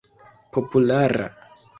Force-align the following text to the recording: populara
populara 0.51 1.29